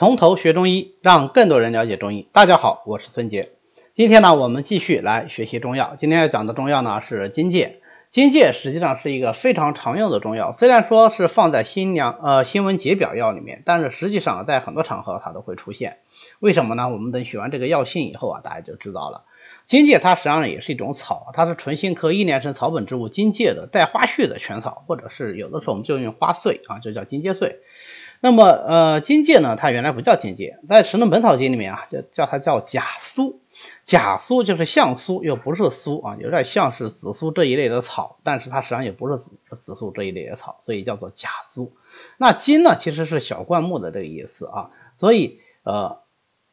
[0.00, 2.26] 从头学中医，让更多人了解中医。
[2.32, 3.50] 大家好，我是孙杰。
[3.92, 5.94] 今天呢，我们继续来学习中药。
[5.98, 7.82] 今天要讲的中药呢是荆芥。
[8.08, 15.98] 荆芥实际上是一个非常常用的中药，虽然说是放在新娘呃新闻解表药里面，但是实际上在很多场合它都会出现。
[16.38, 16.88] 为什么呢？
[16.88, 19.24] 我们等学完这个药性以后啊，大家就知道了。
[19.66, 27.58] 荆芥它实际上也是一种草，它是唇形科一年生草本植物荆芥的带花序的全草，或者是有的时候我们就用花穗啊，就叫荆芥穗。
[28.22, 33.40] 那么，呃，荆芥呢，它原来不叫荆芥，在《神农本草经》里面啊，就叫它叫假苏。
[33.84, 41.72] 假苏就是像苏，又不是苏啊，有点像是紫苏这一类的草，但是它实际上也不是紫紫苏这一类的草，所以叫做假苏。
[42.16, 45.98] 那荆呢，其实是小灌木的这个意思啊，所以呃，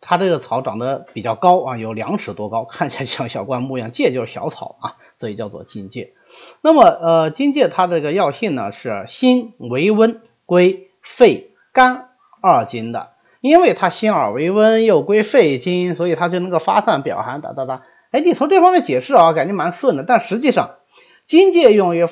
[0.00, 3.90] 它这个草长得比较高啊，有两尺多高，看起来像小灌木一样。
[3.90, 6.12] 芥就是小草啊，所以叫做荆芥。
[6.60, 11.51] 那么，呃，荆芥它这个药性呢是辛为温，归肺。
[11.72, 12.10] 肝
[12.42, 17.40] 二经的，因为它辛而为温，又归肺经，所以它就能够发散表寒。
[17.40, 20.04] 哒哒哒，哎，你从这方面解释啊，感觉蛮顺的。
[20.04, 20.76] 但实际上，
[21.24, 22.06] 荆芥用于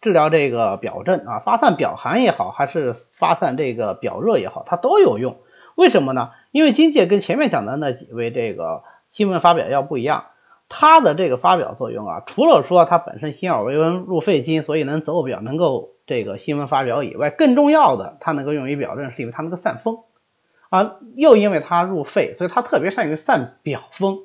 [0.00, 5.38] 治疗这个表症啊，发散表寒也好，还是发散这个表热也好，它都有用。
[5.74, 6.30] 为什么呢？
[6.52, 10.26] 因为荆芥跟前面讲的那几味这个辛温发表药不一样，
[10.68, 15.91] 它的这个发表作用啊，除了说它本身辛而为温，入肺经，所以能走表，能够。
[16.06, 20.00] 这个新闻发表以外，更重要的，它能够用于表证，是因为它能够散风
[20.68, 24.20] 啊，又因为它入肺，所以它特别善于散表风。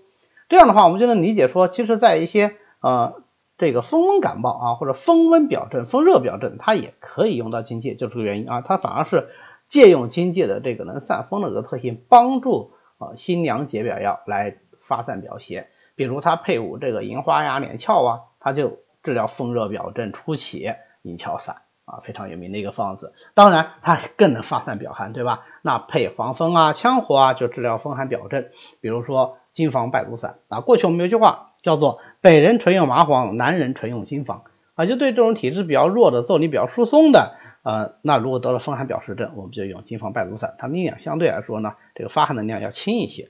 [0.49, 3.21] 这样的话，我们就能理解说，其实，在一些呃
[3.57, 8.61] 这个风温感冒啊，或者风温表证、风热表证，它也可以用到荆芥，就是这个原因啊。
[8.61, 9.27] 它反而是
[9.67, 15.67] 借用荆芥的这个能散风的这个特性，帮助呃新娘解表药来发散表邪。
[15.95, 21.57] 比如它配伍这个银花呀、连翘啊，它就治疗风热表证初起，银翘散。
[21.87, 25.45] 啊，非常有名的一个方子，当然它更能发散表寒，对吧？
[25.61, 28.49] 那配防风啊、羌活啊，就治疗风寒表症。
[28.81, 30.59] 比如说金防败毒散啊。
[30.59, 34.43] 过去我们有句话叫做“北人纯用麻黄，南人纯用金防”，
[34.75, 43.29] 啊，就对这种体质比较弱的、腠理比较疏松的，呃，那如果得了风寒表实症，我们就用金防败毒散，它力量相对来说呢，这个发汗能量要轻一些。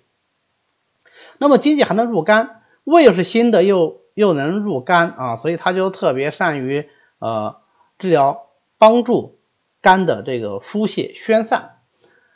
[1.38, 6.90] 那么荆芥还能入肝，胃又是辛的，又又能入肝啊，所以它就特别善于
[7.20, 7.58] 呃
[8.00, 8.47] 治疗。
[8.78, 9.40] 帮助
[9.82, 11.78] 肝的这个疏泄宣散，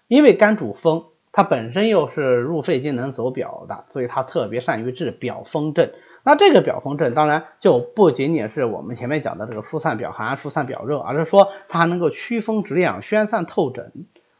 [0.07, 5.91] 因为肝主风，它本身又是入肺经能走表的，所以它特别善于治表风症。
[6.23, 13.91] 那这个表风症当然就不仅仅是我们前面讲的这个疏散表寒、疏散表热，而是说它还能够祛风止痒、宣散透疹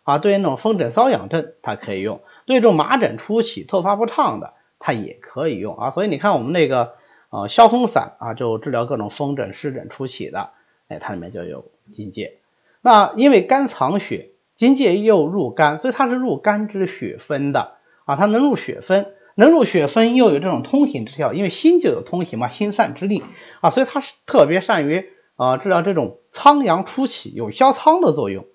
[0.04, 0.20] 啊。
[0.20, 5.90] 对于那种风疹瘙痒症，它可以用；对这种麻疹初起、透发不畅的，它也可以用啊。
[5.92, 6.94] 所以你看我们那个
[7.32, 10.52] 呃消风散啊，就治疗各种风疹、湿疹初起的。
[10.92, 11.64] 哎，它里面就有
[11.94, 12.40] 荆芥。
[12.82, 17.76] 那因为肝藏血，荆芥又入肝，所以它是入肝之血分的
[18.06, 18.18] 啊。
[18.18, 21.32] 它能入血分，能入血分，又有这种通行之效。
[21.32, 23.24] 因为心就有通行嘛，心散之力
[23.62, 25.06] 啊，所以它是特别善于
[25.38, 28.46] 啊治疗这种苍阳初起，有消苍的作用。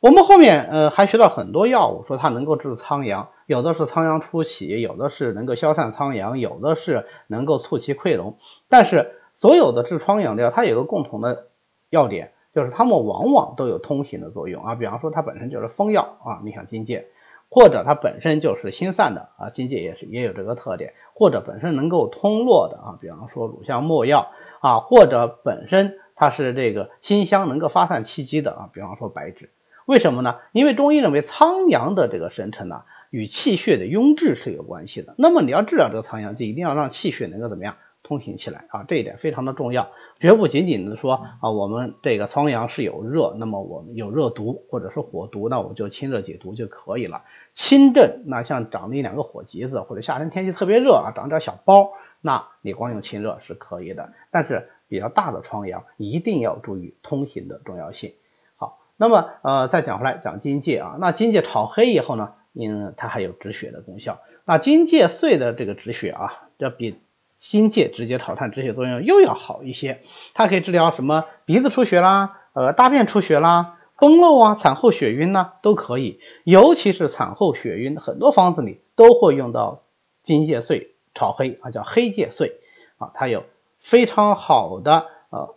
[0.00, 8.34] 我们后面呃还学到很多药物，说它能够治苍阳，有的是苍阳初起，有的是能够消散苍阳，有的是能够促其溃脓。
[8.68, 11.46] 但是所有的治疮疡的药，它有个共同的。
[11.90, 17.06] 要点就是它们往往都有通行的作用啊，比方说它本身就是风药啊，你像荆芥，
[17.48, 29.50] 或者它本身就是心散的啊，荆芥也是也有这个特点，或者本身能够通络的啊，比方说乳香没药啊，或者本身它是这个辛香能够发散气机的啊，比方说白芷，
[29.86, 30.38] 为什么呢？
[30.52, 37.76] 因为中医认为苍阳的这个生成呢，与气血的壅滞是有关系的，那么你要治疗这个苍阳，就一定要让气血能够怎么样？
[38.10, 47.22] 通行起来啊，这一点非常的重要，绝不仅仅的说啊，我们这个疮疡是有热，那么我们有热毒或者是火毒，那我就清热解毒就可以了。
[47.52, 54.12] 清症，那像长了一两个火棘子，或者夏天天气特别热啊，长点小包，那你光用清热是可以的。
[54.32, 58.14] 但是比较大的疮疡，一定要注意通行的重要性。
[58.56, 64.18] 好，那么呃，再讲回来讲荆芥啊，那荆芥炒黑以后呢，嗯，它还有止血的功效。
[64.44, 66.98] 那荆芥碎的这个止血啊，这比。
[67.40, 70.02] 金芥直接炒炭止血作用又要好一些，
[70.34, 79.80] 它可以治疗什么鼻子出血啦，呃大便出血啦，崩漏啊，产后血晕呐都可以，尤其是产后血晕，很多方子里都会用到
[80.22, 82.60] 金芥碎炒黑啊，叫黑芥碎
[82.98, 83.44] 啊，它有
[83.78, 85.54] 非常好的呃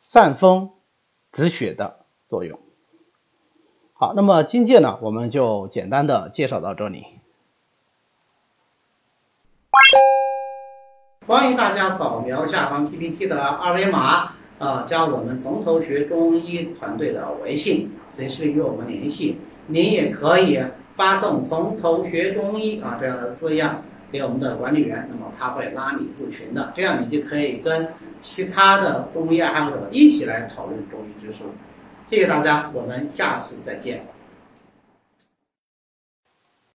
[0.00, 0.72] 散风
[1.32, 2.60] 止血的作用。
[3.94, 7.17] 好，那么金芥呢，我们就简单的介绍到这里。
[11.28, 19.36] 欢迎大家扫描下方 PPT 的二维码，啊，加我们从头学中医团队的微信，随时与我们联系。
[19.66, 20.58] 您也可以
[20.96, 27.88] 发送“从头学中医”啊这样的字样给我们的管理员，那么他会拉你入群的，这样你就可以跟
[28.20, 31.40] 其他的中医爱好者一起来讨论中医知识。
[32.08, 34.02] 谢谢大家，我们下次再见。